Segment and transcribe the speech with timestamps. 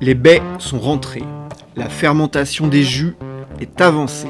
[0.00, 1.24] Les baies sont rentrées.
[1.74, 3.16] La fermentation des jus
[3.60, 4.28] est avancée.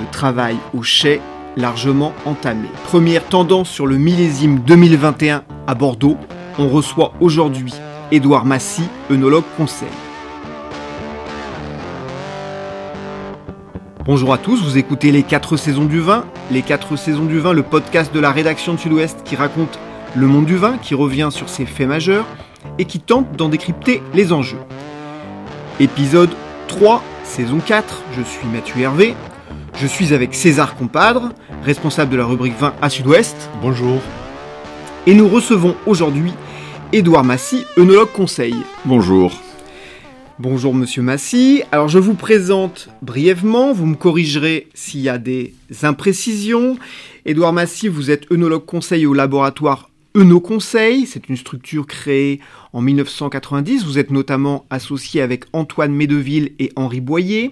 [0.00, 1.20] Le travail au chai
[1.58, 2.68] largement entamé.
[2.84, 6.16] Première tendance sur le millésime 2021 à Bordeaux.
[6.58, 7.74] On reçoit aujourd'hui
[8.10, 9.88] Édouard Massy, œnologue conseil.
[14.06, 16.24] Bonjour à tous, vous écoutez Les 4 saisons du vin.
[16.50, 19.78] Les 4 saisons du vin, le podcast de la rédaction de Sud-Ouest qui raconte
[20.16, 22.24] le monde du vin, qui revient sur ses faits majeurs
[22.78, 24.60] et qui tente d'en décrypter les enjeux.
[25.80, 26.30] Épisode
[26.68, 29.14] 3, saison 4, je suis Mathieu Hervé.
[29.74, 31.32] Je suis avec César Compadre,
[31.64, 33.50] responsable de la rubrique vin à Sud-Ouest.
[33.60, 34.00] Bonjour.
[35.06, 36.32] Et nous recevons aujourd'hui
[36.92, 38.54] Édouard Massy, œnologue conseil.
[38.84, 39.32] Bonjour.
[40.38, 41.62] Bonjour Monsieur Massy.
[41.72, 46.76] Alors je vous présente brièvement, vous me corrigerez s'il y a des imprécisions.
[47.24, 51.06] Édouard Massy, vous êtes œnologue conseil au laboratoire Œnoconseil.
[51.06, 52.40] C'est une structure créée
[52.72, 53.84] en 1990.
[53.84, 57.50] Vous êtes notamment associé avec Antoine Médeville et Henri Boyer.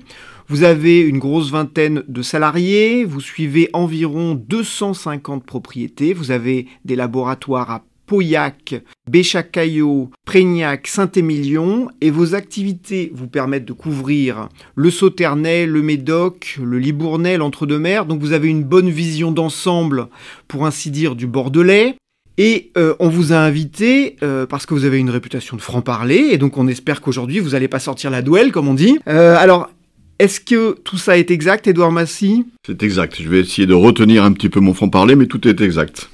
[0.48, 6.96] Vous avez une grosse vingtaine de salariés, vous suivez environ 250 propriétés, vous avez des
[6.96, 8.74] laboratoires à Pauillac,
[9.08, 16.80] Béchacaillot, Prégnac, Saint-Émilion, et vos activités vous permettent de couvrir le Sauternay, le Médoc, le
[16.80, 20.08] Libournais, l'Entre-deux-Mers, donc vous avez une bonne vision d'ensemble,
[20.48, 21.94] pour ainsi dire, du Bordelais.
[22.38, 26.28] Et euh, on vous a invité euh, parce que vous avez une réputation de franc-parler,
[26.30, 28.98] et donc on espère qu'aujourd'hui vous n'allez pas sortir la douelle, comme on dit.
[29.08, 29.70] Euh, alors,
[30.18, 32.44] est-ce que tout ça est exact, Edouard Massy?
[32.66, 33.20] C'est exact.
[33.20, 36.10] Je vais essayer de retenir un petit peu mon franc-parler, mais tout est exact.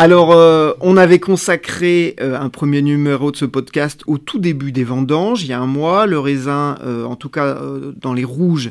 [0.00, 4.70] Alors, euh, on avait consacré euh, un premier numéro de ce podcast au tout début
[4.70, 6.06] des vendanges, il y a un mois.
[6.06, 7.60] Le raisin, euh, en tout cas
[7.96, 8.70] dans les rouges,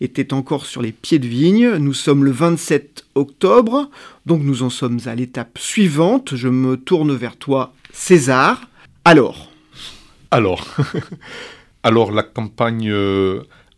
[0.00, 1.68] était encore sur les pieds de vigne.
[1.78, 3.90] Nous sommes le 27 octobre,
[4.24, 6.36] donc nous en sommes à l'étape suivante.
[6.36, 8.60] Je me tourne vers toi, César.
[9.04, 9.50] Alors
[10.30, 10.64] Alors,
[11.82, 12.94] alors la campagne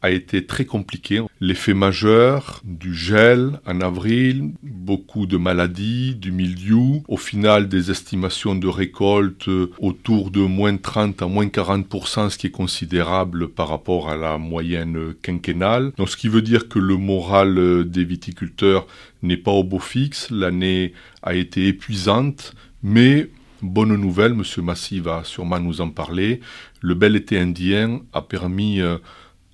[0.03, 1.21] a été très compliqué.
[1.41, 8.55] L'effet majeur du gel en avril, beaucoup de maladies, du milieu, au final des estimations
[8.55, 14.09] de récolte autour de moins 30 à moins 40%, ce qui est considérable par rapport
[14.09, 15.93] à la moyenne quinquennale.
[15.97, 18.87] Donc ce qui veut dire que le moral des viticulteurs
[19.23, 23.29] n'est pas au beau fixe, l'année a été épuisante, mais
[23.63, 26.41] Bonne nouvelle, Monsieur Massy va sûrement nous en parler.
[26.81, 28.97] Le bel été indien a permis euh,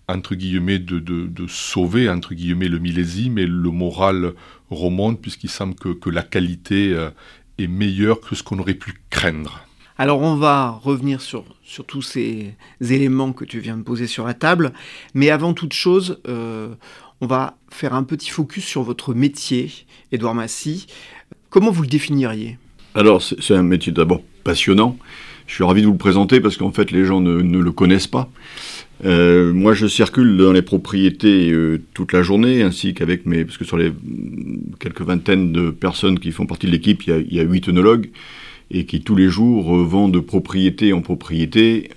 [0.08, 4.34] entre guillemets, de, de, sauver, entre guillemets, le millésime et le moral
[4.70, 7.10] remonte puisqu'il semble que, que, la qualité euh,
[7.58, 9.66] est meilleure que ce qu'on aurait pu craindre.
[9.98, 14.26] Alors on va revenir sur, sur tous ces éléments que tu viens de poser sur
[14.26, 14.72] la table,
[15.14, 16.68] mais avant toute chose, euh,
[17.20, 19.70] on va faire un petit focus sur votre métier,
[20.12, 20.86] Édouard Massy.
[21.48, 22.58] Comment vous le définiriez?
[22.94, 24.98] Alors c'est un métier d'abord passionnant.
[25.46, 27.72] Je suis ravi de vous le présenter parce qu'en fait les gens ne, ne le
[27.72, 28.28] connaissent pas.
[29.04, 33.44] Euh, moi, je circule dans les propriétés euh, toute la journée, ainsi qu'avec mes...
[33.44, 33.92] Parce que sur les
[34.80, 38.08] quelques vingtaines de personnes qui font partie de l'équipe, il, y a huit œnologues,
[38.70, 41.90] et qui tous les jours euh, vont de propriété en propriété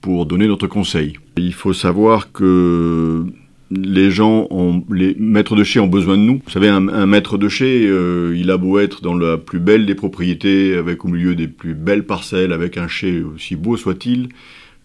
[0.00, 1.14] pour donner notre conseil.
[1.36, 3.24] Il faut savoir que
[3.70, 6.40] les gens, ont, les maîtres de chais ont besoin de nous.
[6.44, 7.88] Vous savez, un, maître de chais,
[8.34, 11.74] il a beau être dans la plus belle des propriétés, avec au milieu des plus
[11.74, 14.28] belles parcelles, avec un chai aussi beau soit-il, euh,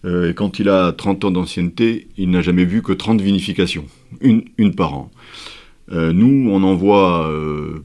[0.06, 3.84] et quand il a 30 ans d'ancienneté, il n'a jamais vu que 30 vinifications,
[4.20, 5.10] une, une par an.
[5.92, 7.84] Euh, nous, on en voit euh,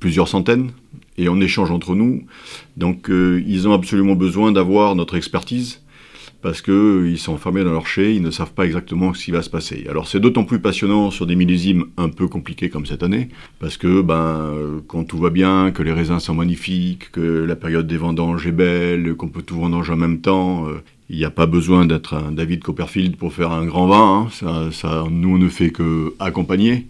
[0.00, 0.72] plusieurs centaines
[1.18, 2.24] et on échange entre nous.
[2.76, 5.81] Donc, ils ont absolument besoin d'avoir notre expertise
[6.42, 9.42] parce qu'ils sont enfermés dans leur chai, ils ne savent pas exactement ce qui va
[9.42, 9.86] se passer.
[9.88, 13.28] Alors c'est d'autant plus passionnant sur des millésimes un peu compliqués comme cette année,
[13.60, 17.86] parce que ben, quand tout va bien, que les raisins sont magnifiques, que la période
[17.86, 20.66] des vendanges est belle, qu'on peut tout vendanger en même temps,
[21.12, 24.28] il n'y a pas besoin d'être un David Copperfield pour faire un grand vin.
[24.42, 24.70] Hein.
[24.72, 26.86] Ça, nous, on ne fait que accompagner.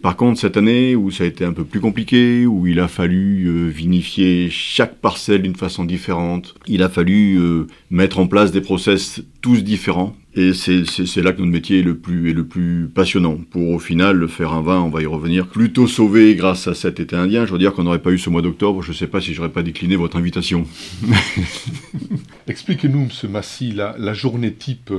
[0.00, 2.86] Par contre, cette année où ça a été un peu plus compliqué, où il a
[2.86, 8.52] fallu euh, vinifier chaque parcelle d'une façon différente, il a fallu euh, mettre en place
[8.52, 10.14] des process tous différents.
[10.34, 10.84] Et c'est
[11.16, 13.38] là que notre métier est le plus, est le plus passionnant.
[13.50, 17.00] Pour au final faire un vin, on va y revenir, plutôt sauvé grâce à cet
[17.00, 17.44] été indien.
[17.44, 19.34] Je veux dire qu'on n'aurait pas eu ce mois d'octobre, je ne sais pas si
[19.34, 20.64] j'aurais pas décliné votre invitation.
[22.46, 23.30] Expliquez-nous, M.
[23.30, 24.92] Massy, la, la journée type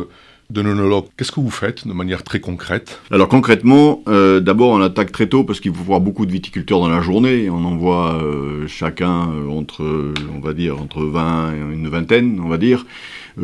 [0.50, 3.00] de nonologue, qu'est-ce que vous faites de manière très concrète?
[3.12, 6.80] Alors concrètement, euh, d'abord on attaque très tôt parce qu'il faut voir beaucoup de viticulteurs
[6.80, 7.52] dans la journée.
[7.52, 12.42] On en voit euh, chacun euh, entre, on va dire, entre 20 et une vingtaine,
[12.44, 12.88] on va dire,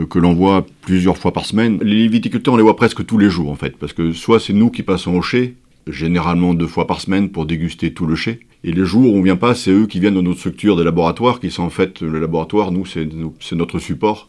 [0.09, 1.77] que l'on voit plusieurs fois par semaine.
[1.83, 4.53] Les viticulteurs, on les voit presque tous les jours en fait, parce que soit c'est
[4.53, 5.55] nous qui passons au chai
[5.87, 8.39] généralement deux fois par semaine pour déguster tout le chai.
[8.67, 10.83] Et les jours où on vient pas, c'est eux qui viennent dans notre structure des
[10.83, 14.27] laboratoires, qui sont en fait le laboratoire, nous, c'est notre support,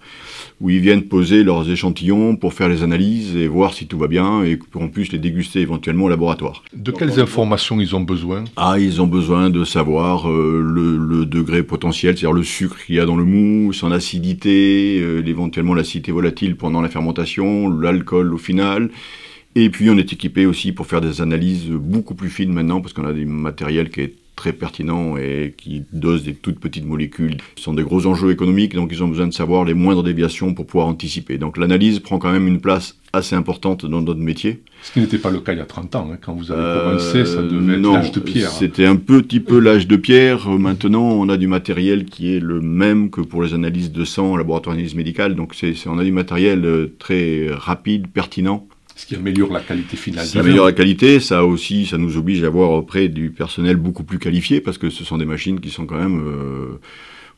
[0.61, 4.09] où ils viennent poser leurs échantillons pour faire les analyses et voir si tout va
[4.09, 6.63] bien et qu'on puisse les déguster éventuellement au laboratoire.
[6.75, 8.45] De quelles informations ils ont besoin?
[8.57, 13.01] Ah, ils ont besoin de savoir euh, le, degré potentiel, c'est-à-dire le sucre qu'il y
[13.01, 18.39] a dans le mou, son acidité, euh, éventuellement l'acidité volatile pendant la fermentation, l'alcool au
[18.39, 18.91] final.
[19.59, 22.93] Et puis on est équipé aussi pour faire des analyses beaucoup plus fines maintenant parce
[22.93, 27.39] qu'on a des matériels qui est très pertinent et qui dosent des toutes petites molécules.
[27.57, 30.53] Ce sont des gros enjeux économiques, donc ils ont besoin de savoir les moindres déviations
[30.53, 31.39] pour pouvoir anticiper.
[31.39, 34.61] Donc l'analyse prend quand même une place assez importante dans notre métier.
[34.83, 36.11] Ce qui n'était pas le cas il y a 30 ans.
[36.13, 36.19] Hein.
[36.21, 38.51] Quand vous avez commencé, ça euh, devait être l'âge de pierre.
[38.51, 40.51] C'était un petit peu l'âge de pierre.
[40.51, 44.37] Maintenant, on a du matériel qui est le même que pour les analyses de sang
[44.37, 45.35] laboratoire d'analyse médicale.
[45.35, 49.97] Donc c'est, on a du matériel euh, très rapide, pertinent ce qui améliore la qualité
[49.97, 50.27] finale.
[50.27, 54.05] Ça améliore la qualité, ça aussi, ça nous oblige à avoir auprès du personnel beaucoup
[54.05, 56.21] plus qualifié, parce que ce sont des machines qui sont quand même...
[56.27, 56.81] Euh,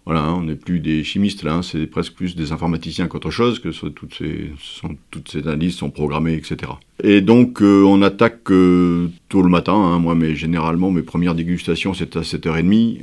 [0.06, 3.31] voilà, hein, on n'est plus des chimistes là, hein, c'est presque plus des informaticiens qu'autre
[3.31, 6.72] chose, que toutes ces, sont, toutes ces analyses sont programmées, etc.
[7.05, 11.34] Et donc euh, on attaque euh, tôt le matin, hein, moi mais généralement mes premières
[11.34, 13.00] dégustations c'est à 7h30.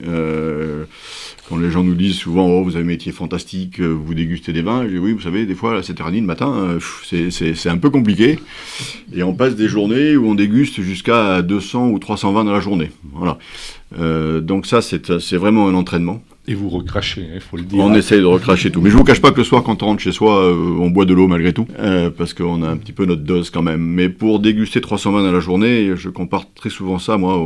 [1.56, 4.62] Euh, les gens nous disent souvent oh vous avez un métier fantastique, vous dégustez des
[4.62, 7.90] vins, je dis oui vous savez des fois à 7h30 le matin c'est un peu
[7.90, 8.40] compliqué.
[9.14, 12.60] Et on passe des journées où on déguste jusqu'à 200 ou 300 vins dans la
[12.60, 12.92] journée.
[13.14, 13.38] Voilà.
[14.42, 16.22] donc ça c'est vraiment un entraînement.
[16.48, 17.80] Et vous recrachez, il faut le dire.
[17.84, 18.80] On essaye de recracher tout.
[18.80, 20.92] Mais je vous cache pas que le soir, quand on rentre chez soi, euh, on
[20.92, 23.64] boit de l'eau malgré tout, euh, parce qu'on a un petit peu notre dose quand
[23.64, 23.82] même.
[23.82, 27.38] Mais pour déguster 320 dans la journée, je compare très souvent ça, moi,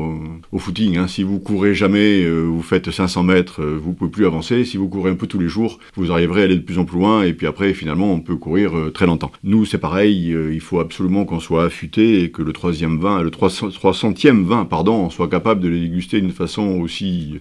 [0.52, 0.98] au, footing.
[0.98, 1.08] Hein.
[1.08, 4.66] Si vous courez jamais, euh, vous faites 500 mètres, vous pouvez plus avancer.
[4.66, 6.84] Si vous courez un peu tous les jours, vous arriverez à aller de plus en
[6.84, 7.24] plus loin.
[7.24, 9.32] Et puis après, finalement, on peut courir très longtemps.
[9.46, 10.36] Nous, c'est pareil.
[10.52, 15.10] il faut absolument qu'on soit affûté et que le troisième vin, le 300e vin, pardon,
[15.10, 17.40] soit capable de les déguster d'une façon aussi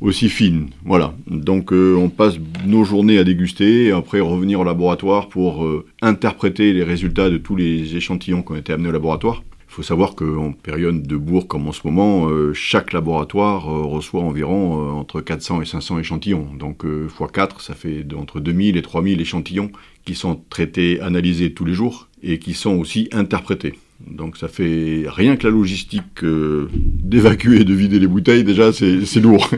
[0.00, 0.68] aussi fine.
[0.84, 1.14] Voilà.
[1.26, 2.34] Donc euh, on passe
[2.66, 7.38] nos journées à déguster et après revenir au laboratoire pour euh, interpréter les résultats de
[7.38, 9.42] tous les échantillons qui ont été amenés au laboratoire.
[9.68, 14.22] Il faut savoir qu'en période de bourg comme en ce moment, euh, chaque laboratoire reçoit
[14.22, 16.48] environ entre 400 et 500 échantillons.
[16.58, 19.70] Donc x4, ça fait entre 2000 et 3000 échantillons
[20.04, 23.74] qui sont traités, analysés tous les jours et qui sont aussi interprétés.
[24.06, 28.72] Donc ça fait rien que la logistique euh, d'évacuer et de vider les bouteilles, déjà
[28.72, 29.48] c'est lourd.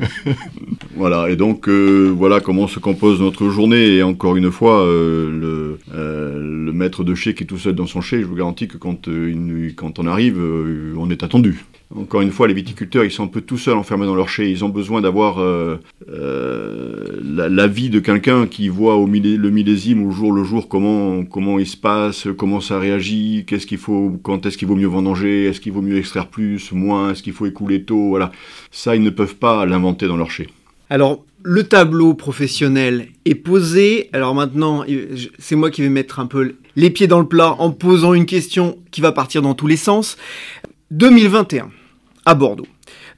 [0.97, 3.97] voilà, et donc euh, voilà comment se compose notre journée.
[3.97, 8.01] Et encore une fois, euh, le, maître de chez qui est tout seul dans son
[8.01, 9.09] chai, je vous garantis que quand,
[9.77, 10.41] quand on arrive,
[10.97, 11.65] on est attendu.
[11.95, 14.51] Encore une fois, les viticulteurs, ils sont un peu tout seuls enfermés dans leur chai.
[14.51, 15.77] Ils ont besoin d'avoir euh,
[16.09, 21.59] euh, l'avis de quelqu'un qui voit au le millésime, au jour le jour, comment, comment
[21.59, 25.45] il se passe, comment ça réagit, qu'est-ce qu'il faut, quand est-ce qu'il vaut mieux vendanger,
[25.45, 28.33] est-ce qu'il vaut mieux extraire plus, moins, est-ce qu'il faut écouler tôt, voilà.
[28.71, 30.49] Ça, ils ne peuvent pas l'inventer dans leur chai.
[30.89, 34.09] Alors, le tableau professionnel est posé.
[34.13, 34.85] Alors maintenant,
[35.39, 38.27] c'est moi qui vais mettre un peu les pieds dans le plat en posant une
[38.27, 40.17] question qui va partir dans tous les sens.
[40.91, 41.71] 2021
[42.25, 42.67] à Bordeaux.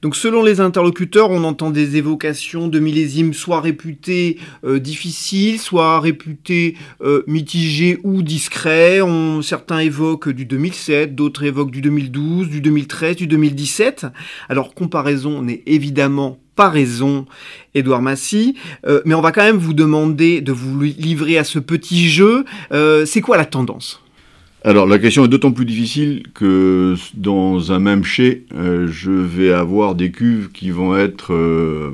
[0.04, 5.98] Donc selon les interlocuteurs, on entend des évocations de millésimes soit réputés euh, difficiles, soit
[5.98, 9.00] réputés euh, mitigés ou discrets.
[9.42, 14.06] Certains évoquent du 2007, d'autres évoquent du 2012, du 2013, du 2017.
[14.50, 17.24] Alors comparaison n'est évidemment pas raison,
[17.74, 21.58] Édouard Massy, euh, mais on va quand même vous demander de vous livrer à ce
[21.58, 22.44] petit jeu.
[22.70, 24.03] C'est quoi la tendance?
[24.66, 29.52] Alors la question est d'autant plus difficile que dans un même chai, euh, je vais
[29.52, 31.90] avoir des cuves qui vont être euh,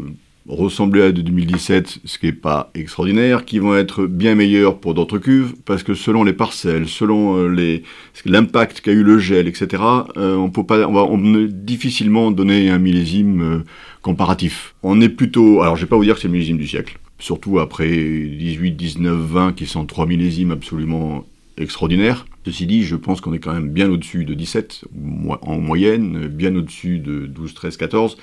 [0.48, 4.94] ressembler à de 2017, ce qui n'est pas extraordinaire, qui vont être bien meilleures pour
[4.94, 7.82] d'autres cuves, parce que selon les parcelles, selon euh,
[8.24, 9.82] l'impact qu'a eu le gel, etc.,
[10.14, 11.08] on peut pas, on va
[11.48, 13.64] difficilement donner un millésime
[14.00, 14.76] comparatif.
[14.84, 17.00] On est plutôt, alors je vais pas vous dire que c'est le millésime du siècle,
[17.18, 21.24] surtout après 18, 19, 20 qui sont trois millésimes absolument
[21.58, 22.26] extraordinaires.
[22.44, 24.87] Ceci dit, je pense qu'on est quand même bien au-dessus de 17
[25.42, 28.16] en moyenne, bien au-dessus de 12, 13, 14.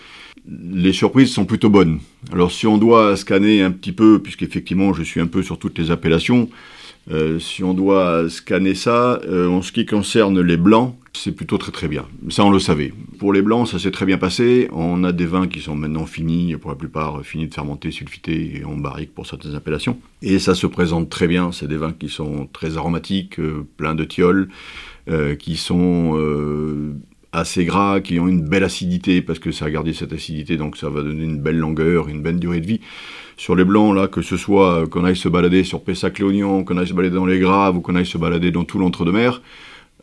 [0.48, 2.00] Les surprises sont plutôt bonnes.
[2.32, 5.78] Alors si on doit scanner un petit peu, puisqu'effectivement je suis un peu sur toutes
[5.78, 6.50] les appellations,
[7.12, 11.58] euh, si on doit scanner ça, euh, en ce qui concerne les blancs, c'est plutôt
[11.58, 12.06] très très bien.
[12.30, 12.94] Ça, on le savait.
[13.20, 14.70] Pour les blancs, ça s'est très bien passé.
[14.72, 18.58] On a des vins qui sont maintenant finis, pour la plupart finis de fermenter, sulfités
[18.58, 20.00] et en barrique pour certaines appellations.
[20.22, 21.52] Et ça se présente très bien.
[21.52, 24.50] C'est des vins qui sont très aromatiques, euh, pleins de tioles,
[25.40, 26.18] qui sont
[27.32, 30.78] assez gras, qui ont une belle acidité, parce que ça a gardé cette acidité, donc
[30.78, 32.82] ça va donner une belle longueur, une belle durée de vie.
[33.38, 36.78] Sur les blancs, là, que ce soit euh, qu'on aille se balader sur Pessac-Léognan, qu'on
[36.78, 39.42] aille se balader dans les Graves, ou qu'on aille se balader dans tout l'entre-deux-mer,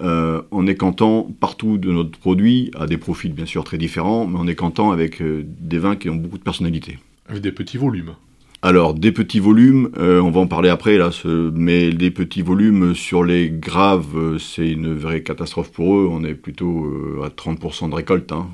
[0.00, 4.38] on est content partout de notre produit, à des profils bien sûr très différents, mais
[4.38, 6.98] on est content avec des vins qui ont beaucoup de personnalité.
[7.28, 8.14] Avec des petits volumes.
[8.66, 11.10] Alors, des petits volumes, euh, on va en parler après, là,
[11.52, 16.08] mais des petits volumes sur les graves, euh, c'est une vraie catastrophe pour eux.
[16.10, 18.32] On est plutôt euh, à 30% de récolte.
[18.32, 18.46] Hein.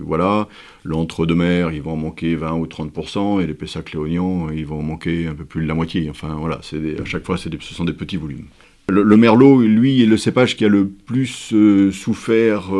[0.00, 0.46] voilà.
[0.84, 5.26] L'entre-deux-mer, ils vont en manquer 20 ou 30%, et les Pessac-Léognan, ils vont en manquer
[5.26, 6.08] un peu plus de la moitié.
[6.08, 8.46] Enfin, voilà, à chaque fois, des, ce sont des petits volumes.
[8.88, 11.54] Le, Merlot, lui, est le cépage qui a le plus
[11.92, 12.70] souffert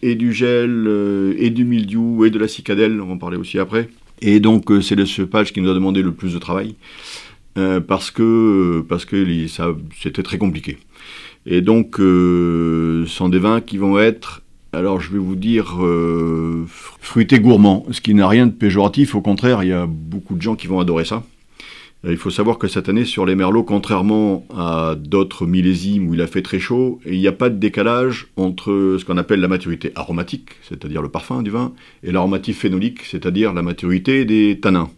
[0.00, 0.88] et du gel,
[1.36, 3.88] et du mildiou, et de la cicadelle, on va en parler aussi après.
[4.22, 6.74] Et donc, euh, c'est le cépage qui nous a demandé le plus de travail,
[7.58, 9.46] euh, parce que parce que
[10.00, 10.78] c'était très compliqué.
[11.46, 14.42] Et donc, euh, ce sont des vins qui vont être,
[14.72, 15.80] alors je vais vous dire,
[17.00, 20.42] fruités gourmands, ce qui n'a rien de péjoratif, au contraire, il y a beaucoup de
[20.42, 21.24] gens qui vont adorer ça.
[22.08, 26.22] Il faut savoir que cette année, sur les merlots, contrairement à d'autres millésimes où il
[26.22, 29.48] a fait très chaud, il n'y a pas de décalage entre ce qu'on appelle la
[29.48, 34.88] maturité aromatique, c'est-à-dire le parfum du vin, et l'aromatique phénolique, c'est-à-dire la maturité des tanins.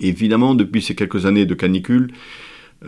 [0.00, 2.12] Évidemment, depuis ces quelques années de canicule,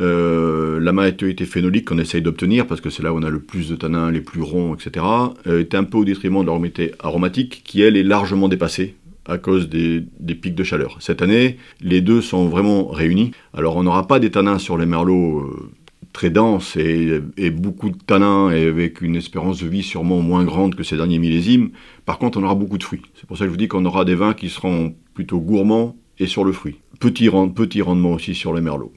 [0.01, 3.41] euh, la maturité phénolique qu'on essaye d'obtenir, parce que c'est là où on a le
[3.41, 5.05] plus de tanins, les plus ronds, etc.,
[5.47, 9.39] euh, est un peu au détriment de l'aromatique aromatique, qui elle est largement dépassée à
[9.39, 10.97] cause des, pics de chaleur.
[11.01, 13.33] Cette année, les deux sont vraiment réunis.
[13.55, 15.71] Alors on n'aura pas des tanins sur les merlots euh,
[16.13, 20.75] très denses et, beaucoup de tanins et avec une espérance de vie sûrement moins grande
[20.75, 21.71] que ces derniers millésimes.
[22.05, 23.03] Par contre, on aura beaucoup de fruits.
[23.15, 25.97] C'est pour ça que je vous dis qu'on aura des vins qui seront plutôt gourmands
[26.19, 26.77] et sur le fruit.
[27.01, 28.93] Petit, petit rendement aussi sur les merlots.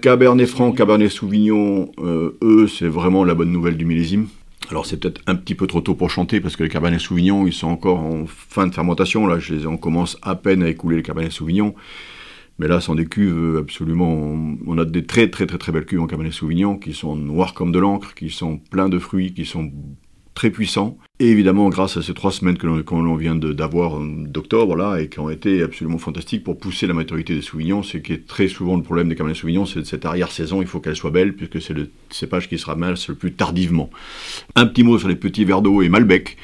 [0.00, 4.28] Cabernet Franc, Cabernet Sauvignon, euh, eux, c'est vraiment la bonne nouvelle du millésime.
[4.70, 7.46] Alors c'est peut-être un petit peu trop tôt pour chanter parce que les Cabernet Sauvignon,
[7.46, 9.26] ils sont encore en fin de fermentation.
[9.26, 11.74] Là, je les, on commence à peine à écouler les Cabernet Sauvignon.
[12.58, 14.36] Mais là, sont des cuves absolument.
[14.66, 17.54] On a des très très très très belles cuves en Cabernet Sauvignon qui sont noires
[17.54, 19.70] comme de l'encre, qui sont pleins de fruits, qui sont
[20.38, 20.96] très puissants.
[21.18, 25.18] Et évidemment, grâce à ces trois semaines que l'on vient d'avoir d'octobre, là, et qui
[25.18, 28.76] ont été absolument fantastiques pour pousser la maturité des Sauvignons, ce qui est très souvent
[28.76, 31.74] le problème des Cabernet Sauvignon, c'est cette arrière-saison, il faut qu'elle soit belle, puisque c'est
[31.74, 33.90] le cépage qui se ramasse le plus tardivement.
[34.54, 36.36] Un petit mot sur les petits verres d'eau et Malbec,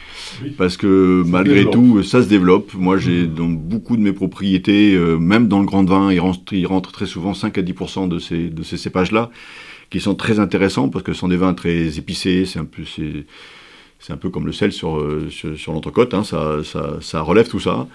[0.58, 2.74] parce que malgré tout, ça se développe.
[2.74, 6.52] Moi, j'ai dans beaucoup de mes propriétés, euh, même dans le grand vin, il rentre,
[6.52, 9.30] il rentre très souvent 5 à 10% de ces, de ces cépages-là,
[9.88, 12.82] qui sont très intéressants, parce que ce sont des vins très épicés, c'est un peu
[14.04, 16.58] c'est un peu comme le sel sur, euh, sur, l'entrecôte, hein, ça,
[17.00, 17.88] ça, relève tout ça.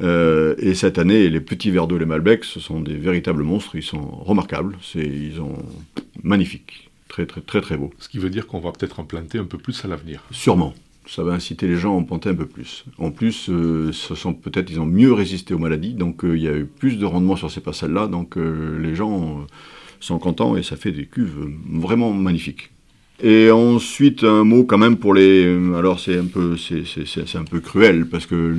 [0.00, 3.74] Euh, et cette année, les petits verres d'eau, les Malbec, ce sont des véritables monstres,
[3.74, 5.56] ils sont remarquables, c'est, ils sont
[6.22, 7.90] magnifiques, très très très très beaux.
[7.98, 10.22] Ce qui veut dire qu'on va peut-être en planter un peu plus à l'avenir.
[10.30, 10.74] Sûrement.
[11.08, 12.84] Ça va inciter les gens à en planter un peu plus.
[12.98, 16.46] En plus, euh, ce sont peut-être ils ont mieux résisté aux maladies, donc il y
[16.46, 19.44] a eu plus de rendement sur ces parcelles-là, donc les gens
[19.98, 22.70] sont contents et ça fait des cuves vraiment magnifiques.
[23.20, 25.44] Et ensuite, un mot quand même pour les.
[25.76, 28.54] Alors, c'est un peu, un peu cruel parce que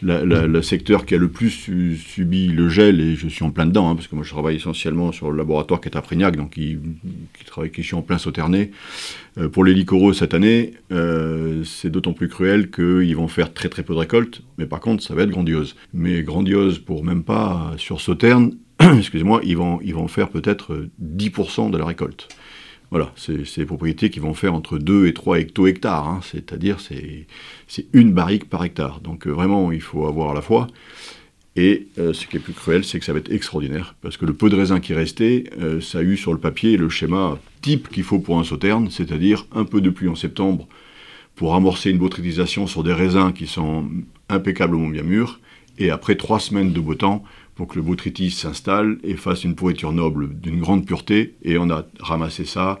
[0.00, 3.90] le secteur qui a le plus subi le gel, et je suis en plein dedans,
[3.90, 6.50] hein, parce que moi je travaille essentiellement sur le laboratoire qui est à Prignac, donc
[6.50, 6.78] qui,
[7.36, 8.70] qui travaille, qui suis en plein sauterné.
[9.38, 13.68] Euh, pour les licoreux cette année, euh, c'est d'autant plus cruel qu'ils vont faire très
[13.68, 15.74] très peu de récoltes, mais par contre, ça va être grandiose.
[15.92, 21.72] Mais grandiose pour même pas sur Sauterne, excusez-moi, ils vont, ils vont faire peut-être 10%
[21.72, 22.28] de la récolte.
[22.90, 26.20] Voilà, c'est des propriétés qui vont faire entre 2 et 3 hecto-hectares, hein.
[26.22, 29.00] c'est-à-dire c'est une barrique par hectare.
[29.00, 30.68] Donc euh, vraiment, il faut avoir la foi.
[31.56, 34.26] Et euh, ce qui est plus cruel, c'est que ça va être extraordinaire, parce que
[34.26, 37.38] le peu de raisin qui restait, euh, ça a eu sur le papier le schéma
[37.62, 40.68] type qu'il faut pour un sauterne, c'est-à-dire un peu de pluie en septembre
[41.34, 43.88] pour amorcer une botrytisation sur des raisins qui sont
[44.28, 45.40] impeccablement bien mûrs,
[45.78, 47.24] et après trois semaines de beau temps
[47.56, 51.34] pour que le botrytis s'installe et fasse une pourriture noble d'une grande pureté.
[51.42, 52.78] Et on a ramassé ça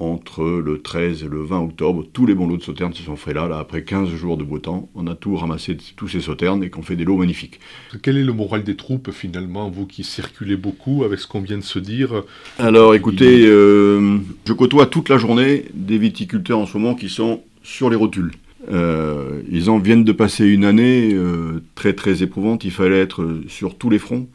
[0.00, 2.06] entre le 13 et le 20 octobre.
[2.12, 4.44] Tous les bons lots de sauternes se sont faits là, là, après 15 jours de
[4.44, 4.88] beau temps.
[4.94, 7.58] On a tout ramassé, tous ces sauternes, et qu'on fait des lots magnifiques.
[8.02, 11.58] Quel est le moral des troupes, finalement, vous qui circulez beaucoup, avec ce qu'on vient
[11.58, 12.22] de se dire?
[12.58, 17.42] Alors, écoutez, euh, je côtoie toute la journée des viticulteurs en ce moment qui sont
[17.62, 18.32] sur les rotules.
[18.70, 22.64] Euh, ils en viennent de passer une année euh, très très éprouvante.
[22.64, 24.28] Il fallait être sur tous les fronts.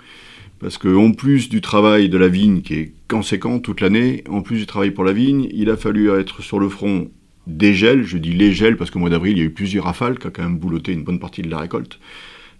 [0.59, 4.57] Parce qu'en plus du travail de la vigne qui est conséquent toute l'année, en plus
[4.57, 7.11] du travail pour la vigne, il a fallu être sur le front
[7.47, 8.03] des gels.
[8.03, 10.27] Je dis les gels parce qu'au mois d'avril, il y a eu plusieurs rafales qui
[10.27, 11.99] ont quand même boulotté une bonne partie de la récolte.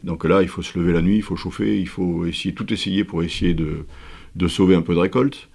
[0.04, 2.74] Donc là, il faut se lever la nuit, il faut chauffer, il faut essayer tout
[2.74, 5.48] essayer pour essayer de sauver un peu de récolte.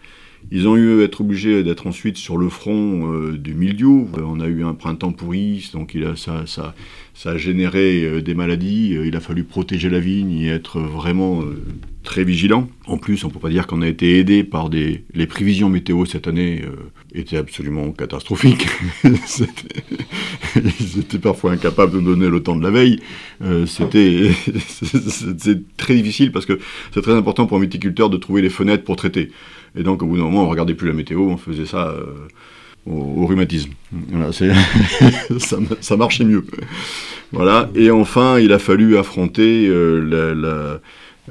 [0.51, 4.09] Ils ont eu être obligés d'être ensuite sur le front euh, du mildiou.
[4.17, 6.75] Euh, on a eu un printemps pourri, donc ça,
[7.25, 8.97] a généré des maladies.
[9.05, 11.43] il a fallu protéger la vigne et être vraiment
[12.09, 12.69] très vigilant.
[12.87, 15.05] En plus, on ne peut pas dire qu'on a été aidé par des...
[15.13, 18.67] Les prévisions météo cette année euh, étaient absolument catastrophiques.
[20.57, 23.01] Ils étaient parfois incapables de donner le temps de la veille.
[23.43, 24.31] Euh, C'était
[25.77, 26.59] très difficile parce que
[26.95, 29.31] c'est très important pour un viticulteur de trouver les fenêtres pour traiter.
[29.77, 31.89] Et donc, au bout d'un moment, on regardait plus la météo, on faisait ça...
[31.89, 32.05] Euh,
[32.87, 33.71] au, rhumatisme.
[33.93, 34.33] Voilà,
[35.39, 36.45] ça, ça, marchait mieux.
[37.33, 37.69] Voilà.
[37.75, 40.79] Et enfin, il a fallu affronter euh,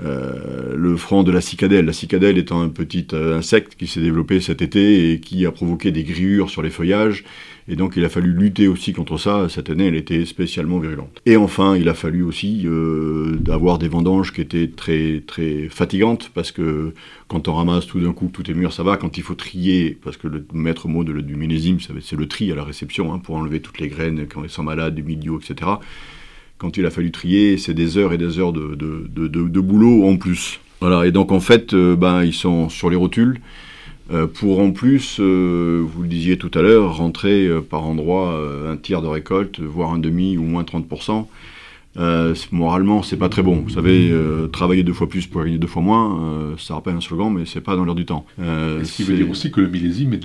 [0.03, 1.85] euh, le front de la cicadelle.
[1.85, 5.91] La cicadelle étant un petit insecte qui s'est développé cet été et qui a provoqué
[5.91, 7.23] des grillures sur les feuillages.
[7.69, 9.47] Et donc il a fallu lutter aussi contre ça.
[9.49, 11.21] Cette année, elle était spécialement virulente.
[11.25, 16.31] Et enfin, il a fallu aussi euh, avoir des vendanges qui étaient très très fatigantes
[16.33, 16.93] parce que
[17.27, 18.97] quand on ramasse tout d'un coup tout est mûr, ça va.
[18.97, 22.55] Quand il faut trier, parce que le maître mot du millésime, c'est le tri à
[22.55, 25.71] la réception hein, pour enlever toutes les graines quand elles sont malades, du milieu, etc
[26.57, 30.17] quand il a fallu trier, c'est des heures et des heures de, de, boulot en
[30.17, 30.59] plus.
[30.79, 33.39] Voilà, et donc en fait, euh, ben, ils sont sur les rotules.
[34.11, 38.77] Euh, pour en plus, euh, vous le disiez tout à l'heure, rentrer par endroit un
[38.77, 41.27] tiers de récolte, voire un demi ou moins 30%.
[41.99, 43.55] Euh, moralement, c'est pas très bon.
[43.55, 46.95] Vous savez, euh, travailler deux fois plus pour gagner deux fois moins, euh, ça rappelle
[46.95, 48.25] un slogan, mais c'est pas dans l'air du temps.
[48.37, 50.17] Ce qui veut dire aussi que le millésime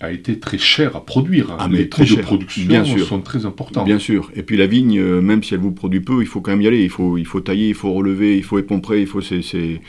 [0.00, 1.50] a été très cher à produire.
[1.50, 1.56] Hein?
[1.60, 3.06] Ah, les coûts de production bien sûr.
[3.06, 3.84] sont très importants.
[3.84, 4.30] Bien sûr.
[4.34, 6.66] Et puis la vigne, même si elle vous produit peu, il faut quand même y
[6.66, 6.82] aller.
[6.82, 9.80] Il faut, il faut tailler, il faut relever, il faut épomprer, il faut c'est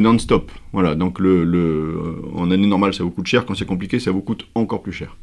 [0.00, 0.50] non-stop.
[0.72, 0.94] Voilà.
[0.94, 3.44] Donc le, en année normale, ça vous coûte cher.
[3.46, 5.16] Quand c'est compliqué, ça vous coûte encore plus cher.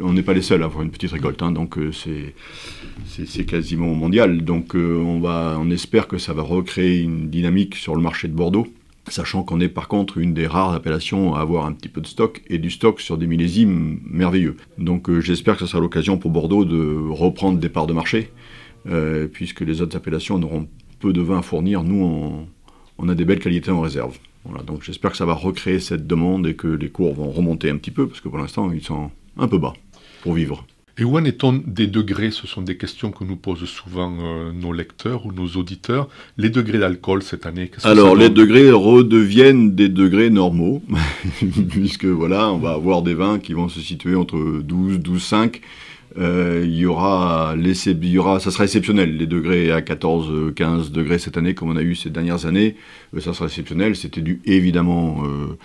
[0.00, 3.92] On n'est pas les seuls à avoir une petite récolte, hein, donc euh, c'est quasiment
[3.94, 4.44] mondial.
[4.44, 8.28] Donc euh, on, va, on espère que ça va recréer une dynamique sur le marché
[8.28, 8.68] de Bordeaux,
[9.08, 12.06] sachant qu'on est par contre une des rares appellations à avoir un petit peu de
[12.06, 14.56] stock, et du stock sur des millésimes merveilleux.
[14.78, 18.30] Donc euh, j'espère que ce sera l'occasion pour Bordeaux de reprendre des parts de marché,
[19.32, 20.68] puisque les autres appellations n'auront
[21.00, 21.82] peu de vin à fournir.
[21.82, 22.46] Nous, on,
[22.98, 24.18] on a des belles qualités en réserve.
[24.44, 27.70] Voilà, donc j'espère que ça va recréer cette demande et que les cours vont remonter
[27.70, 29.74] un petit peu, parce que pour l'instant, ils sont un peu bas
[30.22, 30.64] pour vivre.
[31.00, 32.32] Et où en est-on des degrés?
[32.32, 36.08] Ce sont des questions que nous posent souvent euh, nos lecteurs ou nos auditeurs.
[36.36, 40.82] Les degrés d'alcool cette année Alors, les degrés redeviennent des degrés normaux,
[41.68, 45.22] puisque voilà, on va avoir des vins qui vont se situer entre 12, 12,
[46.16, 46.22] 5.
[46.64, 51.18] il y aura, il y aura, ça sera exceptionnel, les degrés à 14, 15 degrés
[51.18, 52.76] cette année, comme on a eu ces dernières années,
[53.14, 53.96] euh, ça sera exceptionnel.
[53.96, 55.58] C'était dû évidemment euh,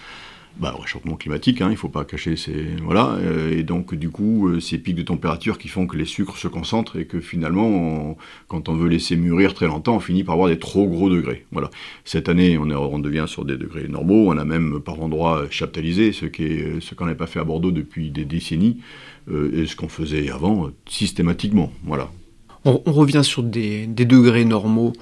[0.57, 2.67] bah, réchauffement climatique, hein, il ne faut pas cacher ces...
[2.83, 6.05] Voilà, euh, et donc du coup, euh, ces pics de température qui font que les
[6.05, 8.15] sucres se concentrent et que finalement,
[8.47, 11.45] quand on veut laisser mûrir très longtemps, on finit par avoir des trop gros degrés.
[11.51, 11.71] Voilà.
[12.05, 15.45] Cette année, on, est, on devient sur des degrés normaux, on a même par endroits
[15.49, 18.77] chaptalisé, ce qu'on ce qu'on n'avait pas fait à Bordeaux depuis des décennies,
[19.31, 21.71] euh, et ce qu'on faisait avant systématiquement.
[21.83, 22.11] Voilà.
[22.65, 24.93] On, revient sur des, des degrés normaux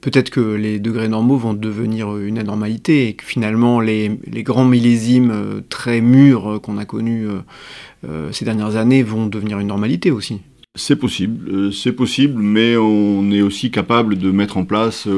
[0.00, 5.30] peut-être que les degrés normaux vont devenir une anormalité et que finalement les, grands millésimes
[5.30, 7.26] euh, très mûrs euh, qu'on a connus
[8.04, 10.40] euh, ces dernières années vont devenir une normalité aussi.
[10.74, 15.08] C'est possible, c'est possible, mais on est aussi capable de mettre en place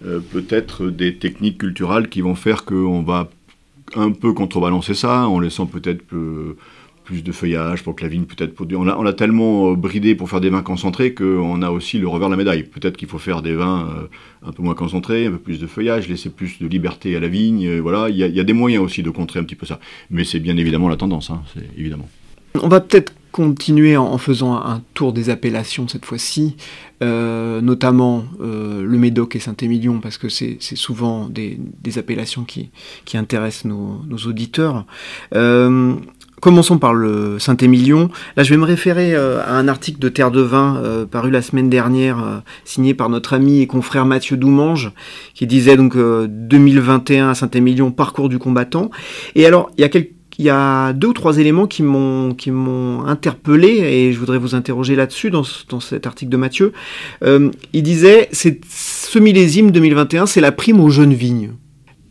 [0.00, 3.28] peut-être des techniques culturelles qui vont faire qu'on va
[3.94, 6.02] un peu contrebalancer ça, en laissant peut-être
[7.04, 8.54] plus de feuillage pour que la vigne peut-être.
[8.74, 12.28] On l'a tellement euh, bridé pour faire des vins concentrés qu'on a aussi le revers
[12.28, 12.64] de la médaille.
[12.64, 15.66] Peut-être qu'il faut faire des vins euh, un peu moins concentrés, un peu plus de
[15.66, 17.66] feuillage, laisser plus de liberté à la vigne.
[17.66, 19.78] Euh, voilà, il y, a des moyens aussi de contrer un petit peu ça.
[20.10, 22.08] Mais c'est bien évidemment la tendance, hein, c'est évidemment.
[22.62, 26.54] On va peut-être continuer en, faisant un tour des appellations cette fois-ci,
[27.00, 31.58] notamment le Médoc et Saint-Émilion, parce que c'est souvent des,
[31.96, 32.70] appellations qui,
[33.12, 34.86] intéressent nos auditeurs.
[36.44, 38.10] Commençons par le Saint-Émilion.
[38.36, 41.30] Là, je vais me référer euh, à un article de Terre de Vin euh, paru
[41.30, 44.92] la semaine dernière, euh, signé par notre ami et confrère Mathieu Doumange,
[45.32, 48.90] qui disait donc 2021 à Saint-Émilion, parcours du combattant.
[49.34, 54.36] Et alors, il y a deux ou trois éléments qui m'ont interpellé et je voudrais
[54.36, 56.74] vous interroger là-dessus dans, cet article de Mathieu.
[57.24, 61.52] il disait ce millésime 2021, c'est la prime aux jeunes vignes.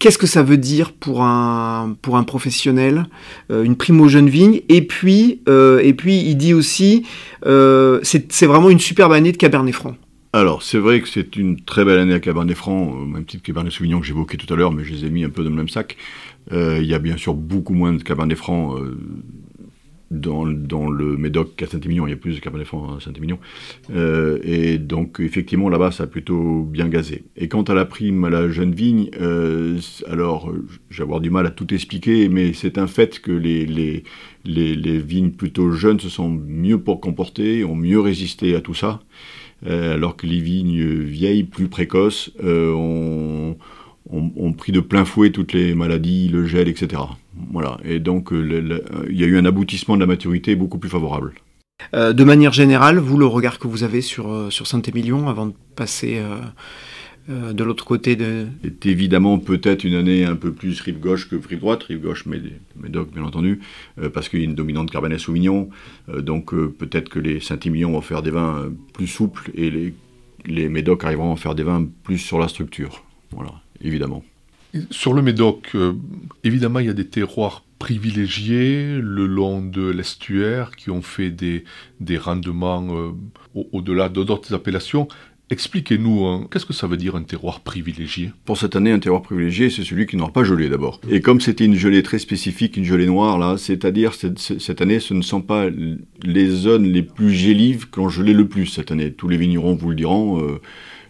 [0.04, 1.96] Qu'est-ce que ça veut dire pour un,
[2.28, 3.06] professionnel,
[3.50, 7.06] euh, une prime aux jeunes vignes Et puis, euh, et puis il dit aussi,
[7.46, 9.96] euh, c'est vraiment une superbe année de Cabernet Franc.
[10.34, 13.72] Alors, c'est vrai que c'est une très belle année à Cabernet Franc, même type Cabernet
[13.72, 15.56] Sauvignon que j'évoquais tout à l'heure, mais je les ai mis un peu dans le
[15.56, 15.96] même sac.
[16.52, 18.76] Il y a bien sûr beaucoup moins de Cabernet Franc
[20.12, 23.40] dans, le Médoc à Saint-Émilion, il y a plus de Cabernet Franc à Saint-Émilion.
[23.92, 27.24] Euh, et donc, effectivement, là-bas, ça a plutôt bien gazé.
[27.36, 30.52] Et quant à la prime à la jeune vigne, euh, alors,
[30.90, 34.04] je vais avoir du mal à tout expliquer, mais c'est un fait que les, les,
[34.46, 39.02] les, vignes plutôt jeunes se sont mieux pour comporter, ont mieux résisté à tout ça,
[39.66, 43.58] euh, alors que les vignes vieilles, plus précoces, ont
[44.10, 47.02] ont, pris de plein fouet toutes les maladies, le gel, etc.
[47.52, 47.78] Voilà.
[47.84, 51.34] Et donc, euh, il y a eu un aboutissement de la maturité beaucoup plus favorable.
[51.94, 55.48] Euh, de manière générale, vous, le regard que vous avez sur, euh, sur Saint-Émilion avant
[55.48, 56.22] de passer
[57.30, 58.48] de l'autre côté de...
[58.64, 62.26] C'est évidemment peut-être une année un peu plus rive gauche que rive droite, rive gauche
[62.26, 63.62] Médoc bien entendu,
[64.14, 65.70] parce qu'il y a une dominante Cabernet Sauvignon,
[66.14, 69.94] donc peut-être que les Saint-Émilion vont faire des vins plus souples et les,
[70.46, 73.06] les Médoc arriveront à faire des vins plus sur la structure.
[73.32, 74.24] Voilà évidemment.
[74.90, 75.94] Sur le Médoc, euh,
[76.44, 81.64] évidemment, il y a des terroirs privilégiés le long de l'estuaire qui ont fait des,
[82.00, 83.12] des rendements euh,
[83.72, 85.08] au-delà de d'autres appellations.
[85.52, 88.32] Expliquez-nous, hein, qu'est-ce que ça veut dire un terroir privilégié?
[88.46, 91.00] Pour cette année, un terroir privilégié, c'est celui qui n'aura pas gelé d'abord.
[91.10, 95.14] Et comme c'était une gelée très spécifique, une gelée noire, là, c'est-à-dire cette, année, ce
[95.14, 95.68] ne sont pas
[96.24, 99.12] les zones les plus gélives qui ont gelé le plus cette année.
[99.14, 100.42] Tous les vignerons vous le diront.
[100.42, 100.62] Euh,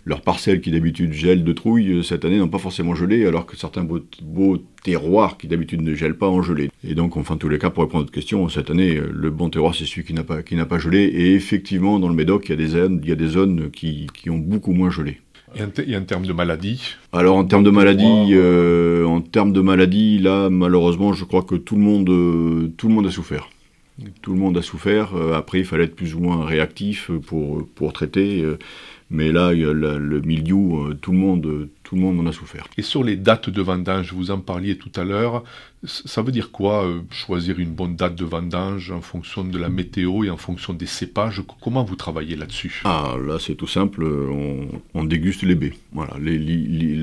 [0.06, 3.46] leurs parcelles qui d'habitude gèlent de trouille, euh, cette année n'ont pas forcément gelé, alors
[3.46, 6.70] que certains beaux, terroirs qui d'habitude ne gèlent pas ont gelé.
[6.86, 9.30] Et donc, enfin, tous les cas, pour répondre à votre question, cette année, euh, le
[9.30, 11.04] bon terroir, c'est celui qui n'a pas, qui n'a pas gelé.
[11.04, 13.72] Et effectivement, dans le Médoc, il y a des zones, il y a des zones
[13.72, 15.22] qui, qui ont beaucoup moins gelé.
[15.56, 16.96] Et en, termes de maladies?
[17.12, 21.54] Alors en termes de maladies, euh, en termes de maladies, là malheureusement, je crois que
[21.54, 23.52] tout le monde, tout le monde a souffert.
[24.24, 25.14] Tout le monde a souffert.
[25.36, 28.44] après, il fallait être plus ou moins réactif pour, pour traiter.
[29.14, 32.68] Mais là, le, milieu, euh, tout le monde, tout le monde en a souffert.
[32.78, 35.44] Et sur les dates de vendange, vous en parliez tout à l'heure,
[35.86, 39.70] ça veut dire quoi euh, choisir une bonne date de vendange en fonction de la
[39.70, 41.42] météo et en fonction des cépages?
[41.62, 42.82] Comment vous travaillez là-dessus?
[42.86, 44.06] Ah, là c'est tout simple,
[44.94, 45.74] on, déguste les baies.
[45.92, 46.14] Voilà,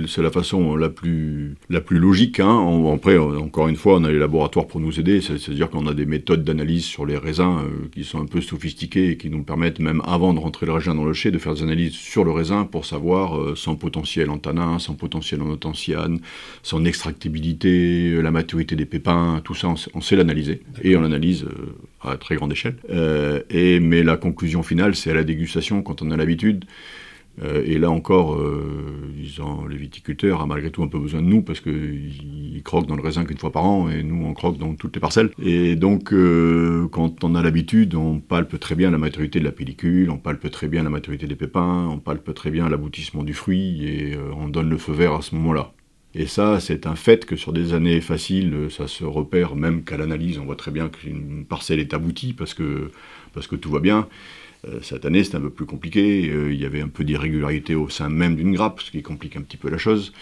[0.09, 2.40] c'est la façon la plus, la plus logique.
[2.40, 2.90] Hein.
[2.95, 6.07] après, encore une fois, on a les laboratoires pour nous aider, c'est-à-dire qu'on a des
[6.07, 9.81] méthodes d'analyse sur les raisins euh, qui sont un peu sophistiquées et qui nous permettent
[9.81, 12.31] même avant de rentrer le raisin dans le chai de faire des analyses sur le
[12.31, 16.20] raisin pour savoir euh, son potentiel en tanin, son potentiel en anthocyanes,
[16.62, 20.62] son extractibilité, la maturité des pépins, tout ça, on, sait l'analyser.
[20.83, 22.76] Et on l'analyse euh, à très grande échelle.
[22.90, 26.64] Euh, et, mais la conclusion finale, c'est à la dégustation quand on a l'habitude.
[27.43, 28.38] Euh, et là encore,
[29.69, 33.03] les viticulteurs ont malgré tout un peu besoin de nous parce qu'ils croquent dans le
[33.03, 35.31] raisin qu'une fois par an et nous on croque dans toutes les parcelles.
[35.43, 36.12] Et donc
[36.90, 40.51] quand on a l'habitude, on palpe très bien la maturité de la pellicule, on palpe
[40.51, 44.49] très bien la maturité des pépins, on palpe très bien l'aboutissement du fruit et on
[44.49, 45.73] donne le feu vert à ce moment-là.
[46.14, 49.97] Et ça, c'est un fait que sur des années faciles, ça se repère même qu'à
[49.97, 50.38] l'analyse.
[50.38, 52.90] On voit très bien qu'une parcelle est aboutie parce que,
[53.33, 54.09] parce que tout va bien.
[54.68, 56.31] Euh, cette année, c'est un peu plus compliqué.
[56.31, 59.37] Euh, il y avait un peu d'irrégularité au sein même d'une grappe, ce qui complique
[59.37, 60.12] un petit peu la chose.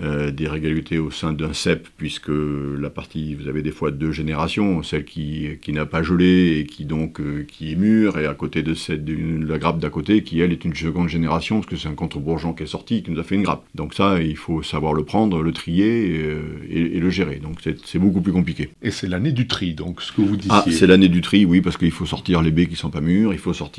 [0.00, 4.12] Euh, des régalités au sein d'un cep, puisque la partie, vous avez des fois deux
[4.12, 8.26] générations, celle qui, qui n'a pas gelé et qui donc euh, qui est mûre, et
[8.26, 11.66] à côté de cette, la grappe d'à côté, qui elle est une seconde génération, parce
[11.66, 13.64] que c'est un contre-bourgeon qui est sorti, qui nous a fait une grappe.
[13.74, 17.40] Donc ça, il faut savoir le prendre, le trier euh, et, le gérer.
[17.42, 18.70] Donc c'est beaucoup plus compliqué.
[18.82, 20.52] Et c'est l'année du tri, donc ce que vous disiez.
[20.54, 23.00] Ah, c'est l'année du tri, oui, parce qu'il faut sortir les baies qui sont pas
[23.00, 23.77] mûres, il faut sortir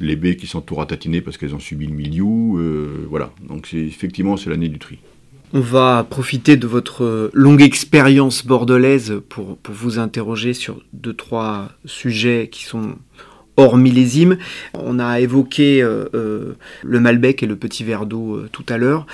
[0.00, 3.32] les baies qui sont tout ratatinées parce qu'elles ont subi le milieu, voilà.
[3.48, 4.98] Donc effectivement, c'est l'année du tri.
[5.56, 12.48] On va profiter de votre longue expérience bordelaise pour, vous interroger sur deux, trois sujets
[12.50, 12.96] qui sont
[13.56, 14.38] hors millésime.
[14.74, 18.78] On a évoqué euh, euh, le Malbec et le petit verre d'eau euh, tout à
[18.78, 19.06] l'heure.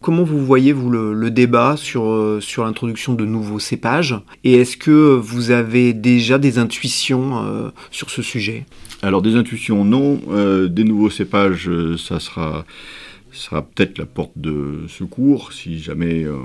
[0.00, 4.18] comment vous voyez, vous, le, débat sur l'introduction de nouveaux cépages?
[4.42, 8.66] Et est-ce que vous avez déjà des intuitions sur ce sujet?
[9.02, 10.20] Alors, des intuitions, non.
[10.66, 16.36] des nouveaux cépages, ça sera peut-être la porte de secours si jamais, euh,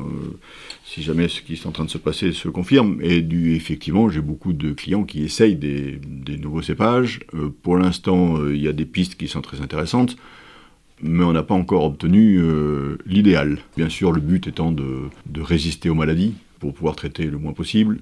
[0.83, 2.99] si jamais ce qui est en train de se passer se confirme.
[3.01, 5.99] Et du, effectivement, j'ai beaucoup de clients qui essayent des,
[6.37, 7.19] nouveaux cépages.
[7.33, 10.17] Euh, pour l'instant, euh, il y a des pistes qui sont très intéressantes,
[11.01, 12.39] mais on n'a pas encore obtenu
[13.07, 13.57] l'idéal.
[13.75, 15.09] Bien sûr, le but étant de
[15.41, 17.97] résister aux maladies pour pouvoir traiter le moins possible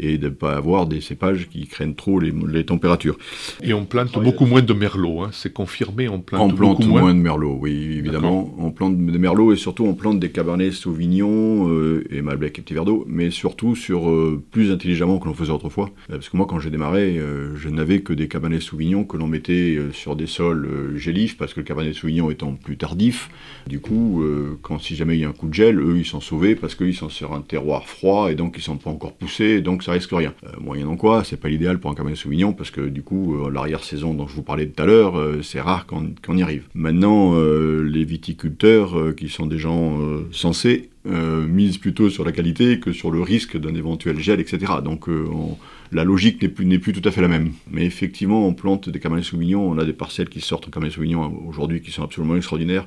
[0.00, 3.18] et de ne pas avoir des cépages qui craignent trop les, températures.
[3.62, 5.30] Et on plante beaucoup moins de merlot, hein.
[5.32, 7.14] c'est confirmé, on plante, on plante beaucoup moins.
[7.14, 8.54] de merlot, oui, évidemment.
[8.58, 12.62] On plante des merlot et surtout on plante des cabernets sauvignon euh, et malbec et
[12.62, 15.90] petit verre d'eau, mais surtout sur euh, plus intelligemment que l'on faisait autrefois.
[16.10, 17.20] Euh, parce que moi, quand j'ai démarré,
[17.54, 21.60] je n'avais que des cabernets sauvignon que l'on mettait sur des sols gélifs, parce que
[21.60, 23.30] le cabernet sauvignon étant plus tardif,
[23.66, 24.24] du coup,
[24.62, 26.74] quand si jamais il y a un coup de gel, eux, ils sont sauvés parce
[26.74, 29.89] qu'ils sont sur un terroir froid et donc ils sont pas encore poussés, donc ça
[29.90, 30.34] risque rien.
[30.44, 33.50] Euh, moyennant quoi, c'est pas l'idéal pour un Cabernet Sauvignon parce que du coup, euh,
[33.50, 36.64] l'arrière-saison dont je vous parlais tout à l'heure, euh, c'est rare qu'on y arrive.
[36.74, 39.98] Maintenant, les viticulteurs qui sont des gens
[40.32, 44.72] sensés misent plutôt sur la qualité que sur le risque d'un éventuel gel, etc.
[44.84, 45.08] Donc
[45.92, 47.52] la logique n'est plus, plus tout à fait la même.
[47.70, 50.94] Mais effectivement, on plante des Cabernet Sauvignon, on a des parcelles qui sortent en Cabernet
[50.94, 52.86] Sauvignon aujourd'hui qui sont absolument extraordinaires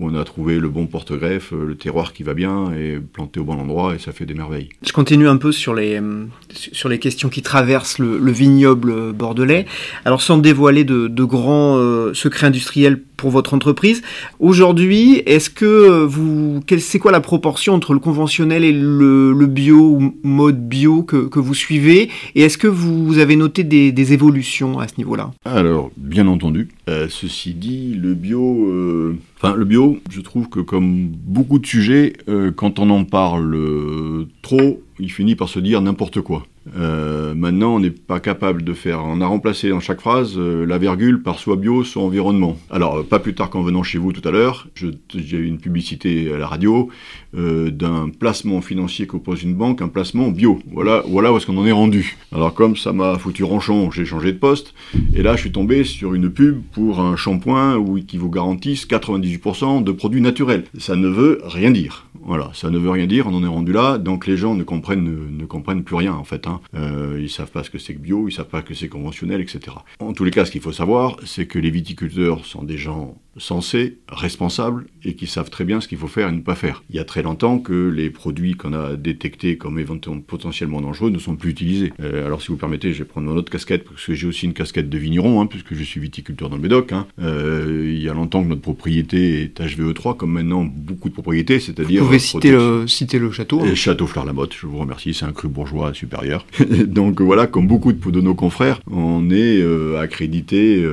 [0.00, 3.44] on a trouvé le bon porte-greffe, euh, le terroir qui va bien et planté au
[3.44, 4.70] bon endroit et ça fait des merveilles.
[4.82, 9.66] Je continue un peu sur les, euh, sur les questions qui traversent le, vignoble bordelais.
[10.04, 14.02] Alors sans dévoiler de, grands euh, secrets industriels pour votre entreprise,
[14.38, 20.14] aujourd'hui, est-ce que vous, c'est quoi la proportion entre le conventionnel et le, bio ou
[20.22, 22.08] mode bio que, que vous suivez?
[22.34, 25.30] Et est-ce que vous avez noté des, évolutions à ce niveau-là?
[25.44, 26.68] Alors, bien entendu.
[27.08, 32.50] ceci dit, le bio Enfin, le bio, je trouve que comme beaucoup de sujets, euh,
[32.54, 36.44] quand on en parle euh, trop, il finit par se dire n'importe quoi.
[36.76, 39.02] Euh, maintenant, on n'est pas capable de faire.
[39.04, 42.58] On a remplacé dans chaque phrase euh, la virgule par soit bio, soit environnement.
[42.70, 45.58] Alors, euh, pas plus tard qu'en venant chez vous tout à l'heure, j'ai eu une
[45.58, 46.88] publicité à la radio
[47.32, 50.58] d'un placement financier qu'oppose une banque, un placement bio.
[50.72, 52.16] Voilà, voilà où est-ce qu'on en est rendu.
[52.32, 54.74] Alors, comme ça m'a foutu ronchon, j'ai changé de poste,
[55.14, 59.84] et là, je suis tombé sur une pub pour un shampoing qui vous garantisse 98%
[59.84, 60.64] de produits naturels.
[60.78, 62.09] Ça ne veut rien dire.
[62.22, 64.62] Voilà, ça ne veut rien dire, on en est rendu là, donc les gens ne
[64.62, 66.46] comprennent, ne, comprennent plus rien en fait.
[66.46, 66.60] Hein.
[66.74, 69.40] Euh, ils savent pas ce que c'est que bio, ils savent pas que c'est conventionnel,
[69.40, 69.76] etc.
[70.00, 73.16] En tous les cas, ce qu'il faut savoir, c'est que les viticulteurs sont des gens
[73.36, 76.82] sensés, responsables et qui savent très bien ce qu'il faut faire et ne pas faire.
[76.90, 81.10] Il y a très longtemps que les produits qu'on a détectés comme éventuellement potentiellement dangereux
[81.10, 81.92] ne sont plus utilisés.
[82.00, 84.46] Euh, alors si vous permettez, je vais prendre mon autre casquette parce que j'ai aussi
[84.46, 86.92] une casquette de vigneron, hein, puisque je suis viticulteur dans le Médoc.
[86.92, 87.06] Hein.
[87.20, 91.60] Euh, il y a longtemps que notre propriété est HVE3, comme maintenant beaucoup de propriétés,
[91.60, 92.00] c'est-à-dire...
[92.00, 93.74] Vous pouvez citer le, citer le château hein.
[93.74, 96.46] Château Fleur-la-Motte, je vous remercie, c'est un cru bourgeois supérieur.
[96.86, 100.84] Donc voilà, comme beaucoup de, de nos confrères, on est euh, accrédité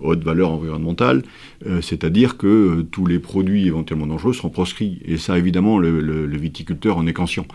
[0.00, 1.22] haute valeur environnementale.
[1.66, 5.00] Euh, c'est-à-dire que euh, tous les produits éventuellement dangereux seront proscrits.
[5.04, 7.46] Et ça, évidemment, le, viticulteur en est conscient.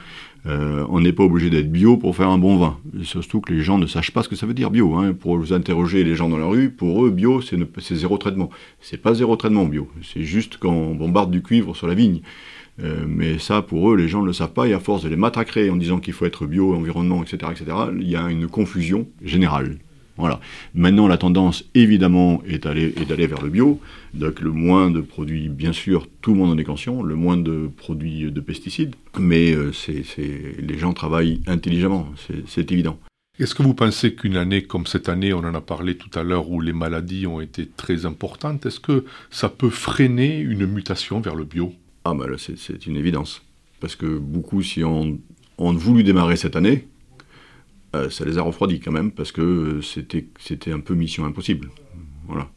[0.45, 2.77] Euh, on n'est pas obligé d'être bio pour faire un bon vin.
[3.03, 4.95] surtout que les gens ne sachent pas ce que ça veut dire bio.
[4.95, 5.13] Hein.
[5.13, 8.49] Pour vous interroger les gens dans la rue, pour eux, bio, c'est zéro traitement.
[8.79, 9.89] C'est pas zéro traitement bio.
[10.01, 12.21] C'est juste quand on bombarde du cuivre sur la vigne.
[13.07, 15.15] mais ça, pour eux, les gens ne le savent pas, et à force de les
[15.15, 19.07] matraquer en disant qu'il faut être bio, environnement, etc., etc., il y a une confusion
[19.23, 19.79] générale.
[20.17, 20.39] Voilà.
[20.73, 23.79] Maintenant, la tendance, évidemment, est d'aller vers le bio.
[24.13, 27.37] Donc, le moins de produits, bien sûr, tout le monde en est conscient, le moins
[27.37, 28.95] de produits de pesticides.
[29.19, 29.71] Mais euh,
[30.59, 32.07] les gens travaillent intelligemment,
[32.47, 32.97] c'est évident.
[33.39, 36.23] Est-ce que vous pensez qu'une année comme cette année, on en a parlé tout à
[36.23, 41.19] l'heure, où les maladies ont été très importantes, est-ce que ça peut freiner une mutation
[41.19, 41.71] vers le bio?
[42.03, 43.43] Ah, ben là, c'est une évidence.
[43.79, 45.19] Parce que beaucoup, si on,
[45.59, 46.87] on voulu démarrer cette année,
[47.97, 51.69] euh, ça les a refroidis quand même, parce que euh, c'était un peu mission impossible.
[52.27, 52.47] Voilà.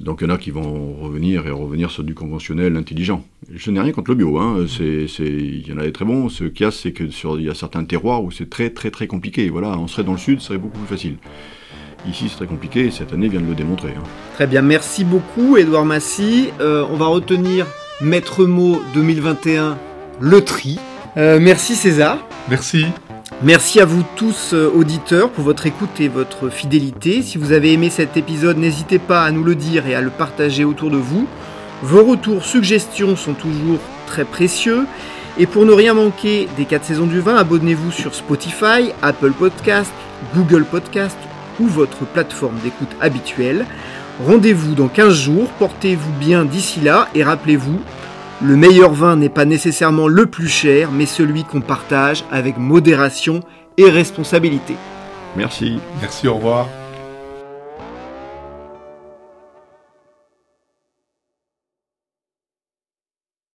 [0.00, 3.24] Donc il y en a qui vont revenir et revenir sur du conventionnel intelligent.
[3.52, 4.64] Je n'ai rien contre le bio, hein.
[4.78, 6.28] il y en a des très bons.
[6.28, 8.70] Ce qu'il y a, c'est que sur, il y a certains terroirs où c'est très
[8.70, 9.48] très très compliqué.
[9.48, 11.16] Voilà, on serait dans le sud, ce serait beaucoup plus facile.
[12.08, 13.90] Ici, c'est très compliqué et cette année vient de le démontrer.
[13.98, 14.04] Hein.
[14.34, 16.50] Très bien, merci beaucoup, Edouard Massy.
[16.60, 17.66] Euh, on va retenir
[18.00, 19.76] maître mot 2021,
[20.20, 20.78] le tri.
[21.16, 22.24] merci César.
[22.48, 22.86] Merci.
[23.44, 27.22] Merci à vous tous euh, auditeurs pour votre écoute et votre fidélité.
[27.22, 30.10] Si vous avez aimé cet épisode, n'hésitez pas à nous le dire et à le
[30.10, 31.28] partager autour de vous.
[31.82, 34.86] Vos retours, suggestions sont toujours très précieux.
[35.38, 39.92] Et pour ne rien manquer des 4 saisons du vin, abonnez-vous sur Spotify, Apple Podcast,
[40.34, 41.16] Google Podcast
[41.60, 43.66] ou votre plateforme d'écoute habituelle.
[44.26, 47.78] Rendez-vous dans 15 jours, portez-vous bien d'ici là et rappelez-vous,
[48.40, 53.40] le meilleur vin n'est pas nécessairement le plus cher, mais celui qu'on partage avec modération
[53.76, 54.76] et responsabilité.
[55.36, 55.80] Merci.
[56.00, 56.68] Merci, au revoir.